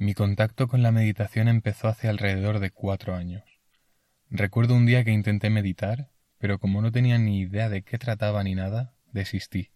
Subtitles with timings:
[0.00, 3.42] Mi contacto con la meditación empezó hace alrededor de cuatro años.
[4.30, 8.44] Recuerdo un día que intenté meditar, pero como no tenía ni idea de qué trataba
[8.44, 9.72] ni nada, desistí.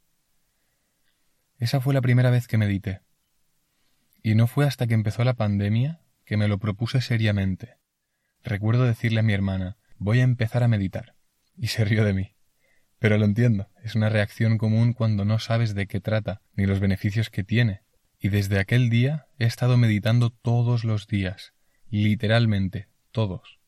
[1.59, 3.01] Esa fue la primera vez que medité.
[4.23, 7.79] Y no fue hasta que empezó la pandemia que me lo propuse seriamente.
[8.45, 11.17] Recuerdo decirle a mi hermana, voy a empezar a meditar.
[11.57, 12.37] Y se rió de mí.
[13.01, 16.79] Pero lo entiendo, es una reacción común cuando no sabes de qué trata, ni los
[16.79, 17.83] beneficios que tiene,
[18.23, 21.55] y desde aquel día he estado meditando todos los días,
[21.91, 23.59] literalmente, todos.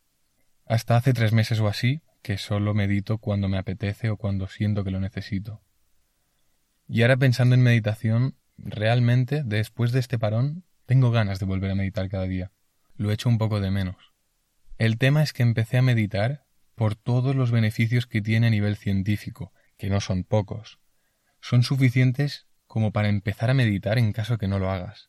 [0.64, 4.84] Hasta hace tres meses o así, que solo medito cuando me apetece o cuando siento
[4.84, 5.60] que lo necesito.
[6.86, 11.74] Y ahora pensando en meditación, realmente, después de este parón, tengo ganas de volver a
[11.74, 12.52] meditar cada día.
[12.94, 14.14] Lo echo un poco de menos.
[14.78, 16.46] El tema es que empecé a meditar
[16.76, 20.78] por todos los beneficios que tiene a nivel científico, que no son pocos.
[21.40, 22.43] Son suficientes
[22.74, 25.08] como para empezar a meditar en caso que no lo hagas.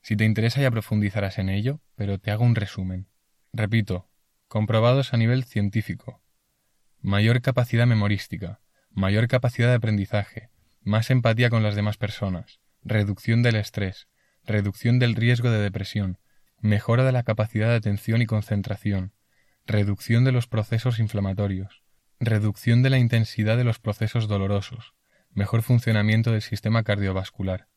[0.00, 3.08] Si te interesa ya profundizarás en ello, pero te hago un resumen.
[3.52, 4.08] Repito,
[4.46, 6.22] comprobados a nivel científico.
[7.00, 8.60] Mayor capacidad memorística,
[8.90, 10.50] mayor capacidad de aprendizaje,
[10.82, 14.06] más empatía con las demás personas, reducción del estrés,
[14.44, 16.20] reducción del riesgo de depresión,
[16.60, 19.14] mejora de la capacidad de atención y concentración,
[19.66, 21.82] reducción de los procesos inflamatorios,
[22.20, 24.93] reducción de la intensidad de los procesos dolorosos,
[25.34, 27.68] mejor funcionamiento del sistema cardiovascular.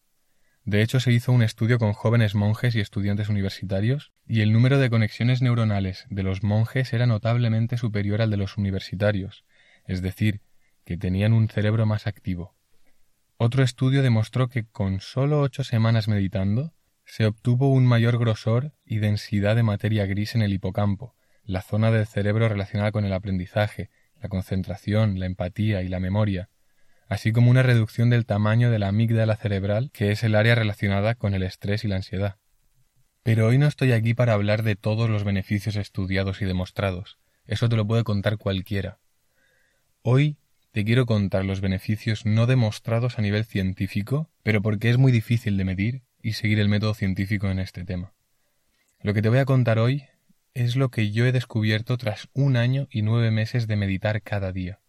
[0.64, 4.80] De hecho, se hizo un estudio con jóvenes monjes y estudiantes universitarios, y el número
[4.80, 9.46] de conexiones neuronales de los monjes era notablemente superior al de los universitarios,
[9.86, 10.42] es decir,
[10.84, 12.56] que tenían un cerebro más activo.
[13.38, 16.74] Otro estudio demostró que con solo ocho semanas meditando,
[17.06, 21.92] se obtuvo un mayor grosor y densidad de materia gris en el hipocampo, la zona
[21.92, 23.90] del cerebro relacionada con el aprendizaje,
[24.22, 26.50] la concentración, la empatía y la memoria,
[27.08, 31.16] así como una reducción del tamaño de la amígdala cerebral, que es el área relacionada
[31.16, 32.38] con el estrés y la ansiedad.
[33.24, 37.70] Pero hoy no estoy aquí para hablar de todos los beneficios estudiados y demostrados, eso
[37.70, 39.00] te lo puede contar cualquiera.
[40.02, 40.38] Hoy
[40.72, 45.58] te quiero contar los beneficios no demostrados a nivel científico, pero porque es muy difícil
[45.58, 48.14] de medir y seguir el método científico en este tema.
[49.02, 50.04] Lo que te voy a contar hoy
[50.54, 54.52] es lo que yo he descubierto tras un año y nueve meses de meditar cada
[54.52, 54.80] día.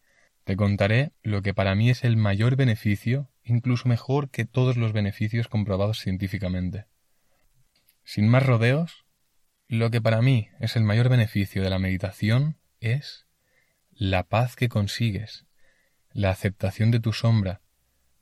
[0.48, 4.94] Te contaré lo que para mí es el mayor beneficio, incluso mejor que todos los
[4.94, 6.86] beneficios comprobados científicamente.
[8.02, 9.04] Sin más rodeos,
[9.68, 13.26] lo que para mí es el mayor beneficio de la meditación es
[13.92, 15.44] la paz que consigues,
[16.12, 17.60] la aceptación de tu sombra,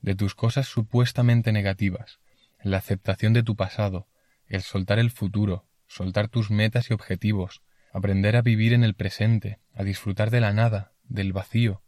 [0.01, 2.19] de tus cosas supuestamente negativas,
[2.61, 4.09] la aceptación de tu pasado,
[4.47, 7.61] el soltar el futuro, soltar tus metas y objetivos,
[7.93, 11.83] aprender a vivir en el presente, a disfrutar de la nada, del vacío,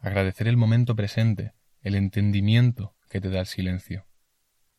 [0.00, 1.52] agradecer el momento presente,
[1.82, 4.06] el entendimiento que te da el silencio.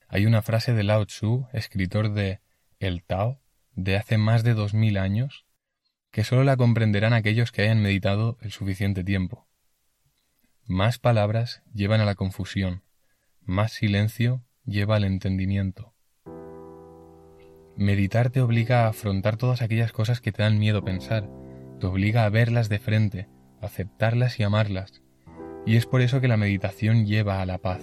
[0.08, 2.42] Hay una frase de Lao Tzu, escritor de
[2.80, 3.42] El Tao,
[3.74, 5.46] de hace más de dos mil años,
[6.12, 9.48] que sólo la comprenderán aquellos que hayan meditado el suficiente tiempo.
[10.66, 12.84] Más palabras llevan a la confusión,
[13.42, 15.94] más silencio lleva al entendimiento.
[17.78, 21.30] Meditar te obliga a afrontar todas aquellas cosas que te dan miedo pensar,
[21.80, 23.30] te obliga a verlas de frente,
[23.62, 25.02] aceptarlas y amarlas,
[25.66, 27.82] y es por eso que la meditación lleva a la paz.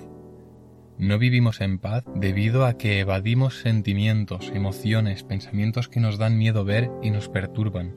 [0.98, 6.64] No vivimos en paz debido a que evadimos sentimientos, emociones, pensamientos que nos dan miedo
[6.64, 7.94] ver y nos perturban.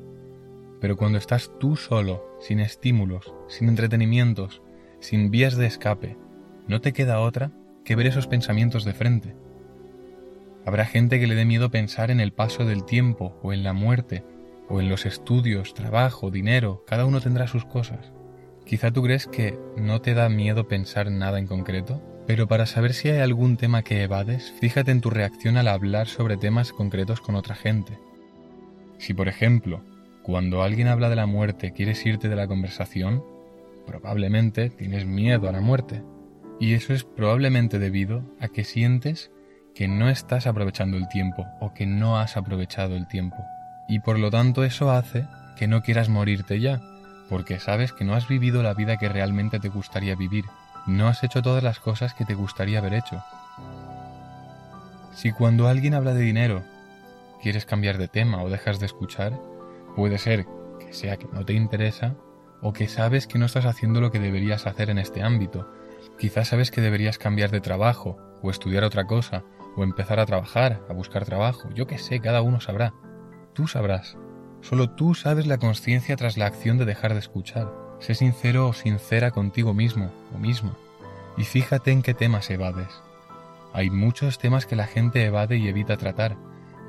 [0.79, 4.61] Pero cuando estás tú solo, sin estímulos, sin entretenimientos,
[4.99, 6.17] sin vías de escape,
[6.67, 7.51] no te queda otra
[7.83, 9.35] que ver esos pensamientos de frente.
[10.63, 13.73] Habrá gente que le dé miedo pensar en el paso del tiempo o en la
[13.73, 14.23] muerte,
[14.69, 18.13] o en los estudios, trabajo, dinero, cada uno tendrá sus cosas.
[18.71, 22.93] Quizá tú crees que no te da miedo pensar nada en concreto, pero para saber
[22.93, 27.19] si hay algún tema que evades, fíjate en tu reacción al hablar sobre temas concretos
[27.19, 27.99] con otra gente.
[28.97, 29.83] Si, por ejemplo,
[30.23, 33.25] cuando alguien habla de la muerte quieres irte de la conversación,
[33.85, 36.01] probablemente tienes miedo a la muerte.
[36.57, 39.31] Y eso es probablemente debido a que sientes
[39.75, 43.35] que no estás aprovechando el tiempo o que no has aprovechado el tiempo.
[43.89, 45.27] Y por lo tanto eso hace
[45.57, 46.81] que no quieras morirte ya,
[47.31, 50.43] porque sabes que no has vivido la vida que realmente te gustaría vivir,
[50.85, 53.23] no has hecho todas las cosas que te gustaría haber hecho.
[55.13, 56.61] Si cuando alguien habla de dinero
[57.41, 59.39] quieres cambiar de tema o dejas de escuchar,
[59.95, 60.45] puede ser
[60.77, 62.15] que sea que no te interesa
[62.61, 65.71] o que sabes que no estás haciendo lo que deberías hacer en este ámbito.
[66.19, 69.45] Quizás sabes que deberías cambiar de trabajo o estudiar otra cosa
[69.77, 71.69] o empezar a trabajar, a buscar trabajo.
[71.73, 72.93] Yo qué sé, cada uno sabrá.
[73.53, 74.17] Tú sabrás.
[74.61, 77.71] Solo tú sabes la conciencia tras la acción de dejar de escuchar.
[77.99, 80.75] Sé sincero o sincera contigo mismo o misma.
[81.37, 82.87] Y fíjate en qué temas evades.
[83.73, 86.37] Hay muchos temas que la gente evade y evita tratar,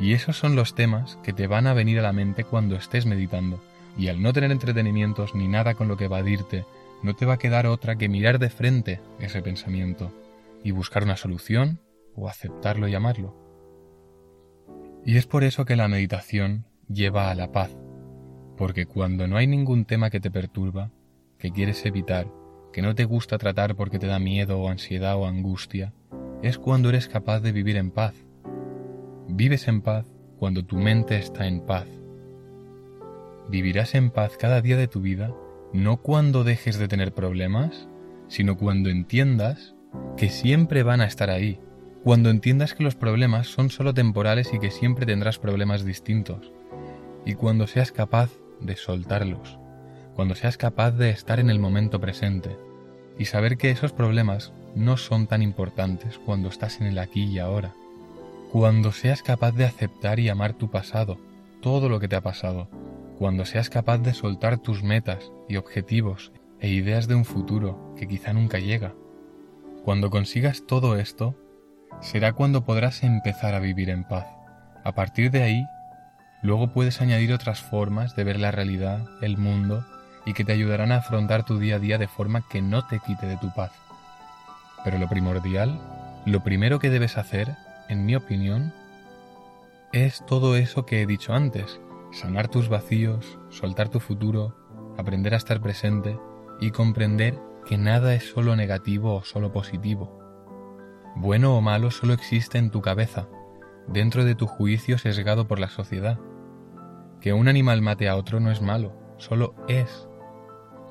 [0.00, 3.06] Y esos son los temas que te van a venir a la mente cuando estés
[3.06, 3.60] meditando.
[3.96, 6.64] Y al no tener entretenimientos ni nada con lo que evadirte,
[7.02, 10.10] no te va a quedar otra que mirar de frente ese pensamiento
[10.64, 11.80] y buscar una solución
[12.16, 13.36] o aceptarlo y amarlo.
[15.04, 17.76] Y es por eso que la meditación lleva a la paz,
[18.56, 20.90] porque cuando no hay ningún tema que te perturba,
[21.38, 22.26] que quieres evitar,
[22.72, 25.92] que no te gusta tratar porque te da miedo o ansiedad o angustia,
[26.42, 28.14] es cuando eres capaz de vivir en paz.
[29.28, 30.06] Vives en paz
[30.38, 31.86] cuando tu mente está en paz.
[33.48, 35.34] Vivirás en paz cada día de tu vida
[35.72, 37.88] no cuando dejes de tener problemas,
[38.28, 39.74] sino cuando entiendas
[40.16, 41.60] que siempre van a estar ahí,
[42.04, 46.52] cuando entiendas que los problemas son solo temporales y que siempre tendrás problemas distintos,
[47.24, 48.30] y cuando seas capaz
[48.60, 49.58] de soltarlos,
[50.14, 52.56] cuando seas capaz de estar en el momento presente
[53.18, 57.38] y saber que esos problemas no son tan importantes cuando estás en el aquí y
[57.38, 57.72] ahora,
[58.50, 61.18] cuando seas capaz de aceptar y amar tu pasado,
[61.60, 62.68] todo lo que te ha pasado,
[63.18, 68.08] cuando seas capaz de soltar tus metas y objetivos e ideas de un futuro que
[68.08, 68.94] quizá nunca llega.
[69.84, 71.34] Cuando consigas todo esto,
[72.00, 74.26] será cuando podrás empezar a vivir en paz.
[74.84, 75.64] A partir de ahí,
[76.42, 79.84] luego puedes añadir otras formas de ver la realidad, el mundo,
[80.24, 83.00] y que te ayudarán a afrontar tu día a día de forma que no te
[83.00, 83.72] quite de tu paz.
[84.84, 85.80] Pero lo primordial,
[86.26, 87.56] lo primero que debes hacer,
[87.88, 88.72] en mi opinión,
[89.92, 91.80] es todo eso que he dicho antes,
[92.12, 94.56] sanar tus vacíos, soltar tu futuro,
[94.96, 96.18] aprender a estar presente
[96.60, 100.18] y comprender que nada es solo negativo o solo positivo.
[101.16, 103.28] Bueno o malo solo existe en tu cabeza,
[103.86, 106.18] dentro de tu juicio sesgado por la sociedad.
[107.22, 110.06] Que un animal mate a otro no es malo, solo es.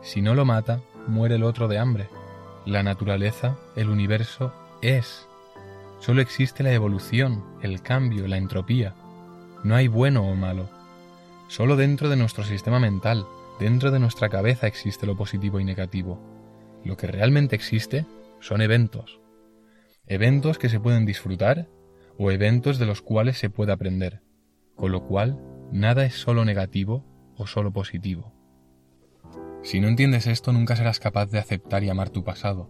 [0.02, 2.10] Si no lo mata, muere el otro de hambre.
[2.66, 5.28] La naturaleza, el universo, es.
[6.00, 8.96] Solo existe la evolución, el cambio, la entropía.
[9.64, 10.70] No hay bueno o malo,
[11.52, 13.26] Solo dentro de nuestro sistema mental,
[13.60, 16.18] dentro de nuestra cabeza existe lo positivo y negativo.
[16.86, 18.06] Lo que realmente existe
[18.40, 19.20] son eventos.
[20.08, 21.68] Eventos que se pueden disfrutar
[22.18, 24.22] o eventos de los cuales se puede aprender.
[24.78, 25.42] Con lo cual,
[25.72, 27.04] nada es solo negativo
[27.38, 28.34] o solo positivo.
[29.64, 32.70] Si no entiendes esto, nunca serás capaz de aceptar y amar tu pasado,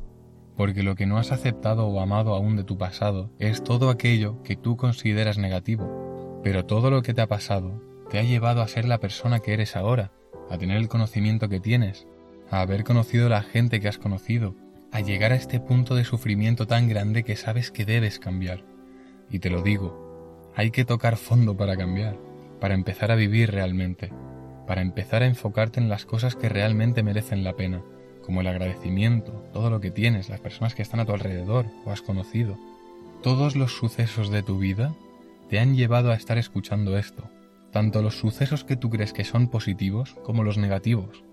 [0.58, 4.42] porque lo que no has aceptado o amado aún de tu pasado es todo aquello
[4.44, 8.68] que tú consideras negativo, pero todo lo que te ha pasado te ha llevado a
[8.68, 10.12] ser la persona que eres ahora,
[10.50, 12.08] a tener el conocimiento que tienes,
[12.50, 14.56] a haber conocido la gente que has conocido,
[14.92, 18.66] a llegar a este punto de sufrimiento tan grande que sabes que debes cambiar.
[19.30, 22.18] Y te lo digo, hay que tocar fondo para cambiar,
[22.62, 24.14] para empezar a vivir realmente,
[24.68, 27.82] para empezar a enfocarte en las cosas que realmente merecen la pena,
[28.24, 31.92] como el agradecimiento, todo lo que tienes, las personas que están a tu alrededor o
[31.92, 32.58] has conocido.
[33.24, 34.96] Todos los sucesos de tu vida
[35.50, 37.30] te han llevado a estar escuchando esto,
[37.72, 41.24] tanto los sucesos que tú crees que son positivos como los negativos.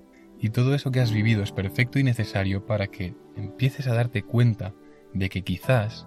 [0.40, 4.22] Y todo eso que has vivido es perfecto y necesario para que empieces a darte
[4.22, 4.72] cuenta
[5.12, 6.06] de que quizás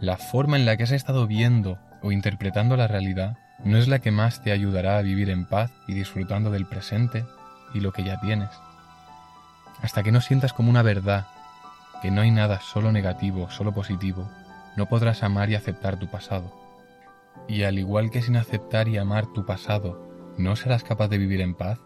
[0.00, 4.00] la forma en la que has estado viendo o interpretando la realidad no es la
[4.00, 7.24] que más te ayudará a vivir en paz y disfrutando del presente
[7.74, 8.50] y lo que ya tienes.
[9.80, 11.26] Hasta que no sientas como una verdad
[12.02, 14.28] que no hay nada solo negativo, solo positivo,
[14.76, 16.52] no podrás amar y aceptar tu pasado.
[17.48, 21.40] Y al igual que sin aceptar y amar tu pasado no serás capaz de vivir
[21.40, 21.78] en paz,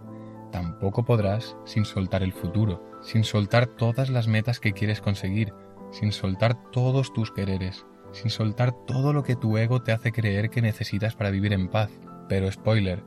[0.52, 5.52] tampoco podrás sin soltar el futuro, sin soltar todas las metas que quieres conseguir,
[5.92, 7.84] sin soltar todos tus quereres,
[8.16, 11.68] sin soltar todo lo que tu ego te hace creer que necesitas para vivir en
[11.68, 11.90] paz.
[12.28, 13.02] Pero spoiler,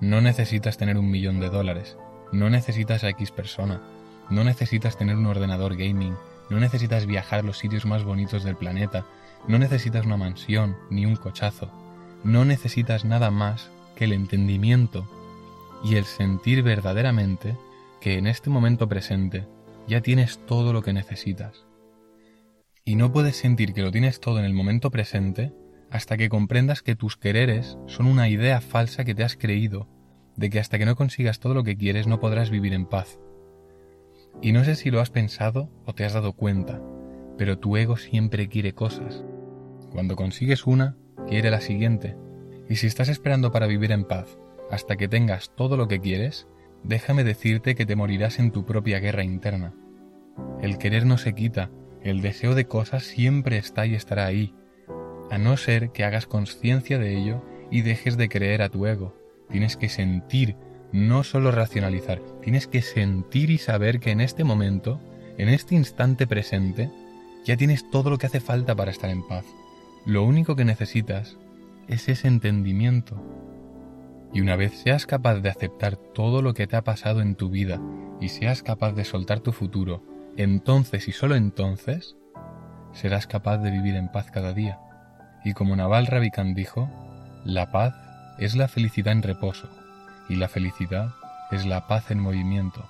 [0.00, 1.96] no necesitas tener un millón de dólares,
[2.32, 3.82] no necesitas a X persona,
[4.30, 6.16] no necesitas tener un ordenador gaming,
[6.50, 9.06] no necesitas viajar a los sitios más bonitos del planeta,
[9.46, 11.70] no necesitas una mansión ni un cochazo,
[12.24, 15.06] no necesitas nada más que el entendimiento
[15.84, 17.56] y el sentir verdaderamente
[18.00, 19.46] que en este momento presente
[19.86, 21.64] ya tienes todo lo que necesitas.
[22.86, 25.54] Y no puedes sentir que lo tienes todo en el momento presente
[25.90, 29.88] hasta que comprendas que tus quereres son una idea falsa que te has creído,
[30.36, 33.18] de que hasta que no consigas todo lo que quieres no podrás vivir en paz.
[34.42, 36.82] Y no sé si lo has pensado o te has dado cuenta,
[37.38, 39.24] pero tu ego siempre quiere cosas.
[39.90, 42.16] Cuando consigues una, quiere la siguiente.
[42.68, 44.38] Y si estás esperando para vivir en paz
[44.70, 46.48] hasta que tengas todo lo que quieres,
[46.82, 49.72] déjame decirte que te morirás en tu propia guerra interna.
[50.60, 51.70] El querer no se quita,
[52.04, 54.54] el deseo de cosas siempre está y estará ahí,
[55.30, 59.16] a no ser que hagas conciencia de ello y dejes de creer a tu ego.
[59.50, 60.56] Tienes que sentir,
[60.92, 65.00] no solo racionalizar, tienes que sentir y saber que en este momento,
[65.38, 66.90] en este instante presente,
[67.44, 69.46] ya tienes todo lo que hace falta para estar en paz.
[70.04, 71.38] Lo único que necesitas
[71.88, 73.16] es ese entendimiento.
[74.32, 77.48] Y una vez seas capaz de aceptar todo lo que te ha pasado en tu
[77.48, 77.80] vida
[78.20, 80.02] y seas capaz de soltar tu futuro,
[80.36, 82.16] entonces y solo entonces
[82.92, 84.78] serás capaz de vivir en paz cada día.
[85.44, 86.88] Y como Naval Ravikant dijo,
[87.44, 87.94] la paz
[88.38, 89.68] es la felicidad en reposo
[90.28, 91.10] y la felicidad
[91.50, 92.88] es la paz en movimiento.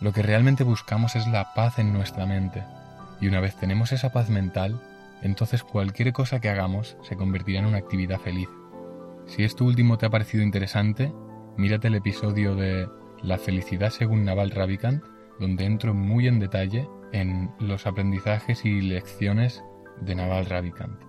[0.00, 2.62] Lo que realmente buscamos es la paz en nuestra mente,
[3.20, 4.80] y una vez tenemos esa paz mental,
[5.22, 8.48] entonces cualquier cosa que hagamos se convertirá en una actividad feliz.
[9.26, 11.12] Si esto último te ha parecido interesante,
[11.56, 12.86] mírate el episodio de
[13.22, 15.02] La felicidad según Naval Ravikant,
[15.38, 19.62] donde entro muy en detalle en los aprendizajes y lecciones
[20.00, 21.00] de Naval Ravikant.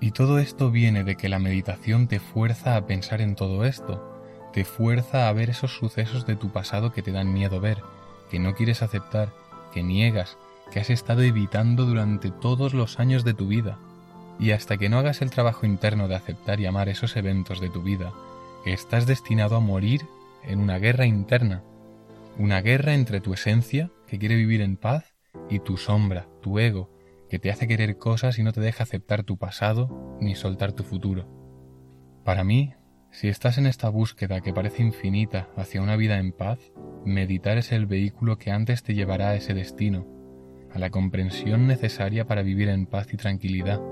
[0.00, 4.22] Y todo esto viene de que la meditación te fuerza a pensar en todo esto,
[4.52, 7.78] te fuerza a ver esos sucesos de tu pasado que te dan miedo ver,
[8.30, 9.32] que no quieres aceptar,
[9.72, 10.38] que niegas,
[10.70, 13.78] que has estado evitando durante todos los años de tu vida.
[14.38, 17.68] Y hasta que no hagas el trabajo interno de aceptar y amar esos eventos de
[17.68, 18.12] tu vida,
[18.64, 20.06] estás destinado a morir
[20.44, 21.62] en una guerra interna,
[22.40, 25.14] una guerra entre tu esencia, que quiere vivir en paz,
[25.50, 26.90] y tu sombra, tu ego,
[27.28, 30.82] que te hace querer cosas y no te deja aceptar tu pasado ni soltar tu
[30.82, 31.28] futuro.
[32.24, 32.72] Para mí,
[33.10, 36.72] si estás en esta búsqueda que parece infinita hacia una vida en paz,
[37.04, 40.06] meditar es el vehículo que antes te llevará a ese destino,
[40.72, 43.82] a la comprensión necesaria para vivir en paz y tranquilidad,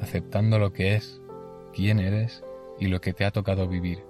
[0.00, 1.20] aceptando lo que es,
[1.74, 2.44] quién eres
[2.78, 4.04] y lo que te ha tocado vivir.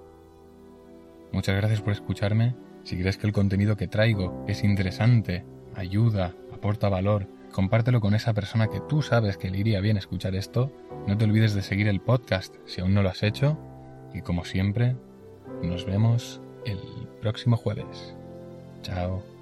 [1.31, 2.55] Muchas gracias por escucharme.
[2.83, 8.33] Si crees que el contenido que traigo es interesante, ayuda, aporta valor, compártelo con esa
[8.33, 10.71] persona que tú sabes que le iría bien escuchar esto.
[11.07, 13.57] No te olvides de seguir el podcast si aún no lo has hecho
[14.13, 14.95] y como siempre,
[15.61, 16.79] nos vemos el
[17.21, 18.15] próximo jueves.
[18.81, 19.32] Chao.